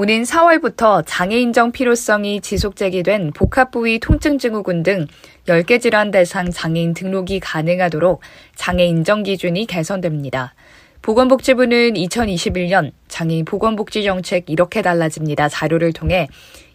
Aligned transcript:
오는 0.00 0.22
4월부터 0.22 1.02
장애 1.04 1.40
인정 1.40 1.72
필요성이 1.72 2.40
지속 2.40 2.76
제기된 2.76 3.32
복합부위 3.32 3.98
통증 3.98 4.38
증후군 4.38 4.84
등 4.84 5.08
10개 5.46 5.82
질환 5.82 6.12
대상 6.12 6.52
장애인 6.52 6.94
등록이 6.94 7.40
가능하도록 7.40 8.20
장애 8.54 8.84
인정 8.84 9.24
기준이 9.24 9.66
개선됩니다. 9.66 10.54
보건복지부는 11.02 11.94
2021년 11.94 12.92
장애인 13.08 13.44
보건복지 13.44 14.04
정책 14.04 14.48
이렇게 14.48 14.82
달라집니다. 14.82 15.48
자료를 15.48 15.92
통해 15.92 16.28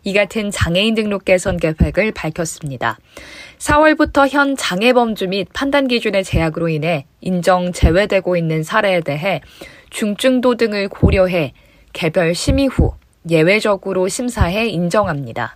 이 0.03 0.13
같은 0.13 0.51
장애인 0.51 0.93
등록 0.93 1.23
개선 1.23 1.55
계획을 1.55 2.11
밝혔습니다. 2.11 2.99
4월부터 3.57 4.27
현 4.29 4.57
장애 4.57 4.91
범주 4.91 5.29
및 5.29 5.47
판단 5.53 5.87
기준의 5.87 6.25
제약으로 6.25 6.67
인해 6.67 7.05
인정 7.21 7.71
제외되고 7.71 8.35
있는 8.35 8.63
사례에 8.63 8.99
대해 8.99 9.39
중증도 9.91 10.55
등을 10.55 10.89
고려해 10.89 11.53
개별 11.93 12.35
심의 12.35 12.67
후 12.67 12.91
예외적으로 13.29 14.07
심사해 14.07 14.67
인정합니다. 14.67 15.55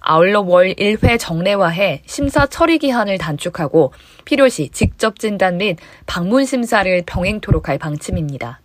아울러 0.00 0.40
월 0.40 0.74
1회 0.74 1.18
정례화해 1.18 2.02
심사 2.06 2.46
처리 2.46 2.78
기한을 2.78 3.18
단축하고 3.18 3.92
필요시 4.24 4.70
직접 4.70 5.18
진단 5.18 5.58
및 5.58 5.78
방문 6.06 6.44
심사를 6.44 7.02
병행토록 7.06 7.68
할 7.68 7.78
방침입니다. 7.78 8.60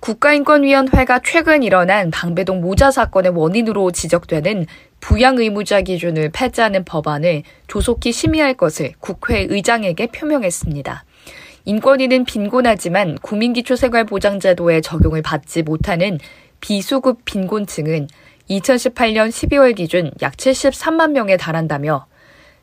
국가인권위원회가 0.00 1.20
최근 1.24 1.62
일어난 1.62 2.10
방배동 2.10 2.60
모자 2.60 2.90
사건의 2.90 3.32
원인으로 3.32 3.90
지적되는 3.90 4.66
부양 5.00 5.38
의무자 5.38 5.80
기준을 5.80 6.30
폐지하는 6.32 6.84
법안을 6.84 7.42
조속히 7.66 8.12
심의할 8.12 8.54
것을 8.54 8.92
국회 9.00 9.46
의장에게 9.48 10.08
표명했습니다. 10.08 11.04
인권위는 11.66 12.24
빈곤하지만 12.24 13.18
국민기초생활보장제도의 13.22 14.82
적용을 14.82 15.20
받지 15.20 15.62
못하는 15.62 16.20
비수급 16.60 17.24
빈곤층은 17.24 18.06
2018년 18.48 19.30
12월 19.30 19.74
기준 19.74 20.12
약 20.22 20.36
73만 20.36 21.10
명에 21.10 21.36
달한다며 21.36 22.06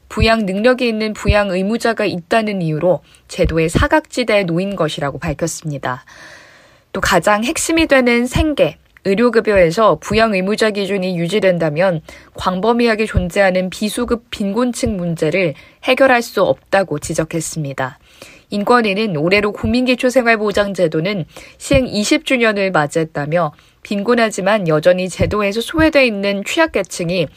부양 0.08 0.46
능력이 0.46 0.88
있는 0.88 1.12
부양 1.12 1.50
의무자가 1.50 2.06
있다는 2.06 2.62
이유로 2.62 3.02
제도의 3.28 3.68
사각지대에 3.68 4.46
놓인 4.46 4.78
것이라고 4.78 5.20
밝혔습니다. 5.20 6.06
또 6.94 7.02
가장 7.02 7.44
핵심이 7.44 7.88
되는 7.88 8.26
생계, 8.26 8.78
의료급여에서 9.04 9.98
부양 10.00 10.34
의무자 10.34 10.72
기준이 10.72 11.18
유지된다면 11.18 12.02
광범위하게 12.36 13.06
존재하는 13.06 13.70
비수급 13.70 14.30
빈곤층 14.30 14.96
문제를 14.96 15.56
해결할 15.84 16.22
수 16.22 16.42
없다고 16.42 17.00
지적했습니다. 17.00 18.00
인권위는 18.54 19.18
올해로 19.18 19.52
국민기초생활보장제도는 19.52 21.26
시행 21.58 21.86
20주년을 21.86 22.72
맞이했다며 22.72 23.52
빈곤하지만 23.82 24.68
여전히 24.68 25.10
제도에서 25.10 25.60
소외되어 25.60 26.04
있는 26.04 26.44
취약계층이 26.46 27.28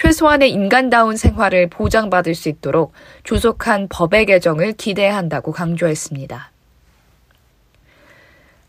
최소한의 0.00 0.50
인간다운 0.50 1.16
생활을 1.16 1.68
보장받을 1.68 2.34
수 2.34 2.48
있도록 2.48 2.92
조속한 3.22 3.88
법의 3.88 4.26
개정을 4.26 4.72
기대해야 4.72 5.14
한다고 5.14 5.52
강조했습니다. 5.52 6.50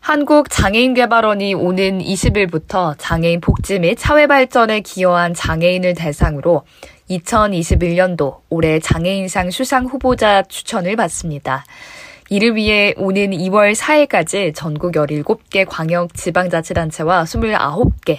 한국장애인개발원이 0.00 1.54
오는 1.54 2.00
20일부터 2.00 2.94
장애인 2.98 3.40
복지 3.40 3.78
및 3.78 3.98
사회 3.98 4.26
발전에 4.26 4.80
기여한 4.80 5.32
장애인을 5.32 5.94
대상으로 5.94 6.64
2021년도 7.10 8.40
올해 8.48 8.78
장애인상 8.78 9.50
수상 9.50 9.86
후보자 9.86 10.42
추천을 10.42 10.96
받습니다. 10.96 11.64
이를 12.30 12.56
위해 12.56 12.94
오는 12.96 13.30
2월 13.30 13.74
4일까지 13.74 14.54
전국 14.54 14.92
17개 14.92 15.66
광역 15.68 16.14
지방자치단체와 16.14 17.24
29개 17.24 18.18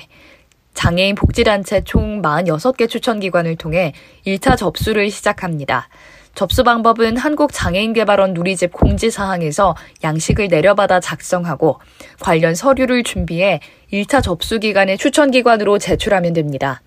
장애인 0.75 1.15
복지단체 1.15 1.83
총 1.85 2.21
46개 2.21 2.87
추천기관을 2.87 3.55
통해 3.55 3.93
1차 4.27 4.57
접수를 4.57 5.09
시작합니다. 5.09 5.89
접수 6.35 6.65
방법은 6.65 7.15
한국장애인개발원 7.15 8.33
누리집 8.33 8.73
공지사항에서 8.73 9.75
양식을 10.03 10.49
내려받아 10.49 10.99
작성하고 10.99 11.79
관련 12.19 12.55
서류를 12.55 13.03
준비해 13.03 13.61
1차 13.91 14.21
접수 14.21 14.59
기간의 14.59 14.97
추천기관으로 14.97 15.79
제출하면 15.79 16.33
됩니다. 16.33 16.81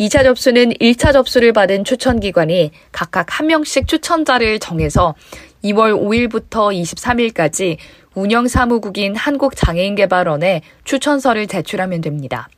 2차 0.00 0.24
접수는 0.24 0.70
1차 0.80 1.12
접수를 1.12 1.52
받은 1.52 1.84
추천기관이 1.84 2.70
각각 2.90 3.38
한 3.38 3.48
명씩 3.48 3.86
추천자를 3.86 4.58
정해서 4.58 5.14
2월 5.62 5.92
5일부터 5.92 6.74
23일까지 6.74 7.76
운영사무국인 8.14 9.14
한국장애인개발원에 9.14 10.62
추천서를 10.84 11.46
제출하면 11.46 12.00
됩니다. 12.00 12.48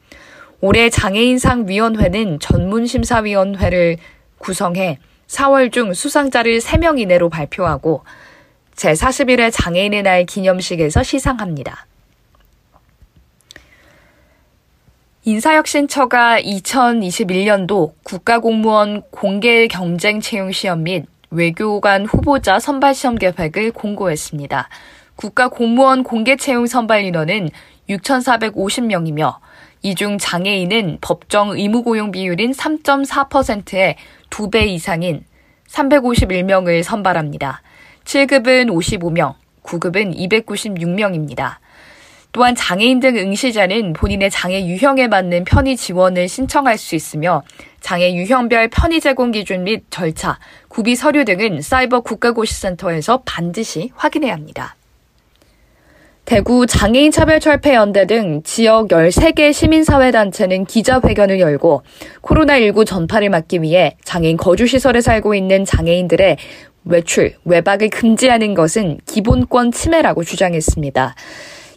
올해 0.60 0.88
장애인상 0.88 1.66
위원회는 1.66 2.38
전문심사위원회를 2.38 3.96
구성해 4.38 5.00
4월 5.26 5.72
중 5.72 5.94
수상자를 5.94 6.60
3명 6.60 7.00
이내로 7.00 7.28
발표하고 7.28 8.04
제41회 8.76 9.50
장애인의 9.52 10.04
날 10.04 10.26
기념식에서 10.26 11.02
시상합니다. 11.02 11.86
인사혁신처가 15.24 16.40
2021년도 16.40 17.92
국가공무원 18.02 19.02
공개 19.12 19.68
경쟁 19.68 20.20
채용 20.20 20.50
시험 20.50 20.82
및 20.82 21.06
외교관 21.30 22.06
후보자 22.06 22.58
선발 22.58 22.92
시험 22.96 23.14
계획을 23.14 23.70
공고했습니다. 23.70 24.68
국가공무원 25.14 26.02
공개 26.02 26.34
채용 26.34 26.66
선발 26.66 27.04
인원은 27.04 27.50
6,450명이며 27.88 29.36
이 29.84 29.94
중 29.94 30.18
장애인은 30.18 30.98
법정 31.00 31.50
의무 31.50 31.84
고용 31.84 32.10
비율인 32.10 32.50
3.4%의 32.50 33.96
2배 34.28 34.66
이상인 34.66 35.22
351명을 35.68 36.82
선발합니다. 36.82 37.62
7급은 38.04 38.68
55명, 38.70 39.34
9급은 39.62 40.16
296명입니다. 40.16 41.61
또한 42.32 42.54
장애인 42.54 43.00
등 43.00 43.16
응시자는 43.16 43.92
본인의 43.92 44.30
장애 44.30 44.64
유형에 44.64 45.06
맞는 45.08 45.44
편의 45.44 45.76
지원을 45.76 46.28
신청할 46.28 46.78
수 46.78 46.94
있으며 46.94 47.42
장애 47.80 48.14
유형별 48.14 48.68
편의 48.68 49.00
제공 49.00 49.32
기준 49.32 49.64
및 49.64 49.84
절차, 49.90 50.38
구비 50.68 50.96
서류 50.96 51.26
등은 51.26 51.60
사이버 51.60 52.00
국가고시센터에서 52.00 53.22
반드시 53.26 53.90
확인해야 53.94 54.32
합니다. 54.32 54.76
대구 56.24 56.66
장애인 56.66 57.10
차별 57.10 57.40
철폐 57.40 57.74
연대 57.74 58.06
등 58.06 58.42
지역 58.44 58.88
13개 58.88 59.52
시민사회단체는 59.52 60.64
기자회견을 60.64 61.40
열고 61.40 61.82
코로나19 62.22 62.86
전파를 62.86 63.28
막기 63.28 63.60
위해 63.60 63.96
장애인 64.04 64.38
거주시설에 64.38 65.02
살고 65.02 65.34
있는 65.34 65.64
장애인들의 65.66 66.36
외출, 66.84 67.34
외박을 67.44 67.90
금지하는 67.90 68.54
것은 68.54 69.00
기본권 69.06 69.72
침해라고 69.72 70.24
주장했습니다. 70.24 71.14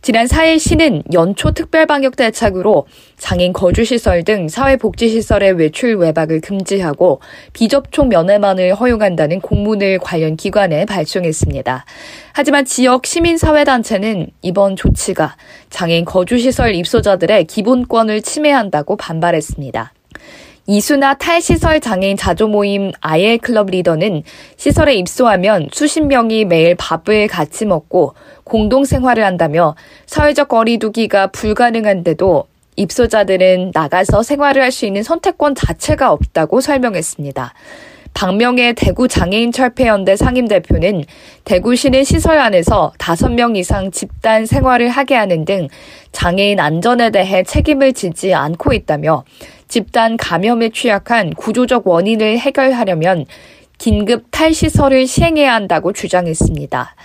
지난 0.05 0.27
4일 0.27 0.59
시는 0.59 1.01
연초 1.13 1.49
특별방역 1.49 2.15
대책으로 2.15 2.85
장애인 3.17 3.53
거주시설 3.53 4.23
등 4.23 4.47
사회복지시설의 4.47 5.53
외출 5.53 5.95
외박을 5.95 6.41
금지하고 6.41 7.21
비접촉 7.53 8.09
면회만을 8.09 8.75
허용한다는 8.75 9.41
공문을 9.41 9.97
관련 9.97 10.35
기관에 10.35 10.85
발송했습니다. 10.85 11.85
하지만 12.33 12.65
지역 12.65 13.07
시민사회단체는 13.07 14.27
이번 14.43 14.75
조치가 14.75 15.37
장애인 15.71 16.05
거주시설 16.05 16.75
입소자들의 16.75 17.45
기본권을 17.45 18.21
침해한다고 18.21 18.97
반발했습니다. 18.97 19.94
이수나 20.67 21.13
탈시설 21.13 21.79
장애인 21.79 22.17
자조 22.17 22.47
모임 22.47 22.91
아예 22.99 23.37
클럽 23.37 23.69
리더는 23.69 24.23
시설에 24.57 24.95
입소하면 24.95 25.69
수십 25.71 26.01
명이 26.01 26.45
매일 26.45 26.75
밥을 26.75 27.27
같이 27.27 27.65
먹고 27.65 28.15
공동 28.43 28.83
생활을 28.83 29.23
한다며 29.23 29.75
사회적 30.07 30.47
거리두기가 30.47 31.27
불가능한데도 31.27 32.45
입소자들은 32.77 33.71
나가서 33.73 34.23
생활을 34.23 34.61
할 34.61 34.71
수 34.71 34.85
있는 34.85 35.03
선택권 35.03 35.55
자체가 35.55 36.11
없다고 36.11 36.59
설명했습니다. 36.59 37.53
박명의 38.15 38.75
대구 38.75 39.07
장애인 39.09 39.51
철폐연대 39.51 40.15
상임대표는 40.15 41.03
대구시는 41.43 42.05
시설 42.05 42.39
안에서 42.39 42.93
5명 42.97 43.57
이상 43.57 43.91
집단 43.91 44.45
생활을 44.45 44.89
하게 44.89 45.15
하는 45.15 45.43
등 45.45 45.67
장애인 46.13 46.59
안전에 46.59 47.11
대해 47.11 47.43
책임을 47.43 47.91
지지 47.93 48.33
않고 48.33 48.73
있다며 48.73 49.25
집단 49.67 50.17
감염에 50.17 50.69
취약한 50.69 51.33
구조적 51.33 51.87
원인을 51.87 52.37
해결하려면 52.39 53.25
긴급 53.77 54.25
탈시설을 54.31 55.07
시행해야 55.07 55.53
한다고 55.53 55.91
주장했습니다. 55.93 56.95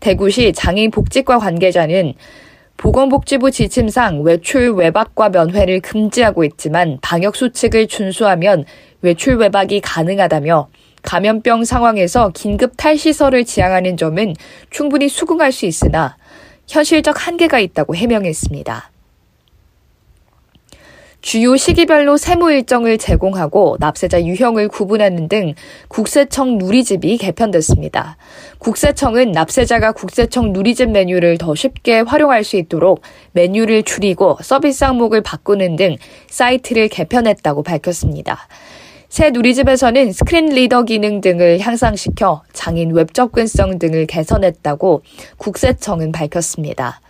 대구시 0.00 0.52
장애인 0.52 0.90
복지과 0.90 1.38
관계자는 1.38 2.14
보건복지부 2.76 3.50
지침상 3.50 4.22
외출 4.22 4.72
외박과 4.72 5.30
면회를 5.30 5.80
금지하고 5.80 6.44
있지만 6.44 6.98
방역 7.00 7.36
수칙을 7.36 7.86
준수하면 7.86 8.64
외출 9.00 9.36
외박이 9.36 9.80
가능하다며 9.80 10.68
감염병 11.02 11.64
상황에서 11.64 12.30
긴급 12.34 12.72
탈시설을 12.76 13.44
지향하는 13.44 13.96
점은 13.96 14.34
충분히 14.70 15.08
수긍할 15.08 15.52
수 15.52 15.66
있으나 15.66 16.16
현실적 16.66 17.26
한계가 17.26 17.58
있다고 17.60 17.94
해명했습니다. 17.94 18.93
주요 21.24 21.56
시기별로 21.56 22.18
세무 22.18 22.52
일정을 22.52 22.98
제공하고 22.98 23.78
납세자 23.80 24.26
유형을 24.26 24.68
구분하는 24.68 25.26
등 25.28 25.54
국세청 25.88 26.58
누리집이 26.58 27.16
개편됐습니다. 27.16 28.18
국세청은 28.58 29.32
납세자가 29.32 29.92
국세청 29.92 30.52
누리집 30.52 30.90
메뉴를 30.90 31.38
더 31.38 31.54
쉽게 31.54 32.00
활용할 32.00 32.44
수 32.44 32.56
있도록 32.56 33.00
메뉴를 33.32 33.84
줄이고 33.84 34.36
서비스 34.42 34.84
항목을 34.84 35.22
바꾸는 35.22 35.76
등 35.76 35.96
사이트를 36.28 36.88
개편했다고 36.88 37.62
밝혔습니다. 37.62 38.46
새 39.08 39.30
누리집에서는 39.30 40.12
스크린 40.12 40.50
리더 40.50 40.82
기능 40.82 41.22
등을 41.22 41.58
향상시켜 41.58 42.42
장애인 42.52 42.92
웹 42.92 43.14
접근성 43.14 43.78
등을 43.78 44.06
개선했다고 44.06 45.00
국세청은 45.38 46.12
밝혔습니다. 46.12 47.00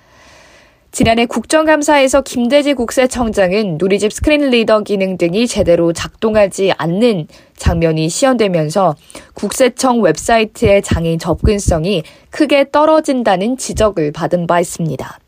지난해 0.94 1.26
국정감사에서 1.26 2.20
김대지 2.20 2.73
국세청장은 2.73 3.79
누리집 3.79 4.12
스크린 4.12 4.50
리더 4.50 4.82
기능 4.82 5.19
등이 5.19 5.49
제대로 5.49 5.93
작동하지 5.93 6.73
않는 6.79 7.26
장면이 7.56 8.08
시연되면서 8.08 8.94
국세청 9.35 10.02
웹사이트의 10.02 10.82
장애인 10.82 11.19
접근성이 11.19 12.05
크게 12.31 12.70
떨어진다는 12.70 13.56
지적을 13.56 14.12
받은 14.12 14.46
바 14.46 14.61
있습니다. 14.61 15.19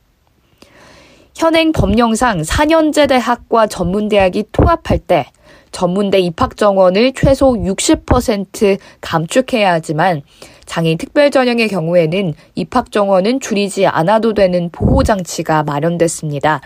현행 1.35 1.73
법령상 1.73 2.43
4년제 2.43 3.09
대학과 3.09 3.67
전문대학이 3.67 4.45
통합할 4.53 5.01
때 5.01 5.27
전문대 5.73 6.21
입학 6.21 6.57
정원을 6.57 7.13
최소 7.13 7.55
60% 7.55 8.79
감축해야 9.01 9.73
하지만 9.73 10.23
장애인 10.67 10.99
특별 10.99 11.31
전형의 11.31 11.69
경우에는 11.69 12.35
입학 12.55 12.93
정원은 12.93 13.41
줄이지 13.41 13.87
않아도 13.87 14.35
되는 14.35 14.69
보호 14.71 15.03
장치가 15.03 15.63
마련됐습니다. 15.63 16.61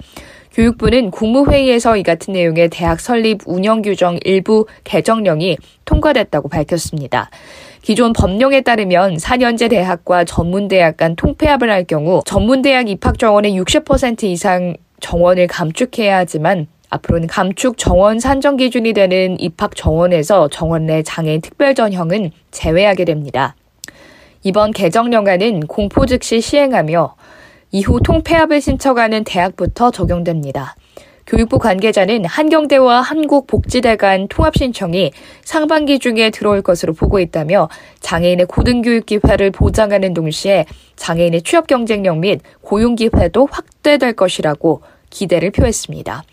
교육부는 0.53 1.11
국무회의에서 1.11 1.97
이 1.97 2.03
같은 2.03 2.35
내용의 2.35 2.71
대학 2.71 2.99
설립 3.01 3.43
운영 3.47 3.83
규정 3.83 4.19
일부 4.25 4.67
개정령이 4.83 5.57
통과됐다고 5.85 6.49
밝혔습니다. 6.49 7.31
기존 7.83 8.13
법령에 8.13 8.61
따르면 8.63 9.17
4년제 9.17 9.71
대학과 9.71 10.25
전문대학 10.25 10.97
간 10.97 11.17
통폐합을 11.17 11.71
할 11.71 11.85
경우 11.85 12.21
전문대학 12.27 12.89
입학 12.89 13.19
정원의 13.19 13.59
60% 13.61 14.25
이상 14.25 14.75
정원을 15.01 15.47
감축해야 15.47 16.19
하지만 16.19 16.67
앞으로는 16.91 17.29
감축 17.29 17.79
정원 17.79 18.19
산정 18.19 18.57
기준이 18.57 18.93
되는 18.93 19.39
입학 19.39 19.77
정원에서 19.77 20.49
정원 20.49 20.87
내 20.87 21.03
장애인 21.03 21.41
특별 21.41 21.75
전형은 21.75 22.33
제외하게 22.51 23.05
됩니다. 23.05 23.55
이번 24.43 24.73
개정령안은 24.73 25.67
공포 25.67 26.07
즉시 26.07 26.41
시행하며 26.41 27.15
이후 27.73 28.01
통폐합을 28.03 28.61
신청하는 28.61 29.25
대학부터 29.25 29.91
적용됩니다. 29.91 30.77
교육부 31.27 31.59
관계자는 31.59 32.25
한경대와 32.25 33.03
한국복지대 33.03 33.97
간 33.97 34.27
통합 34.29 34.57
신청이 34.57 35.13
상반기 35.45 36.01
중에 36.01 36.31
들어올 36.31 36.61
것으로 36.63 36.93
보고 36.93 37.21
있다며 37.21 37.69
장애인의 38.01 38.47
고등교육 38.47 39.07
기회를 39.07 39.53
보장하는 39.53 40.13
동시에 40.13 40.67
장애인의 40.97 41.43
취업 41.43 41.69
경쟁력 41.69 42.19
및 42.19 42.41
고용 42.63 42.97
기회도 42.97 43.47
확대될 43.49 44.15
것이라고 44.15 44.83
기대를 45.11 45.53
표했습니다. 45.53 46.25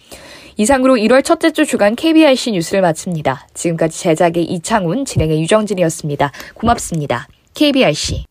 이상으로 0.56 0.96
1월 0.96 1.24
첫째 1.24 1.52
주 1.52 1.66
주간 1.66 1.96
KBIC 1.96 2.54
뉴스를 2.54 2.82
마칩니다. 2.82 3.48
지금까지 3.54 4.00
제작의 4.00 4.46
이창훈, 4.46 5.06
진행의 5.06 5.40
유정진이었습니다. 5.42 6.32
고맙습니다. 6.56 7.28
KBRC 7.58 8.24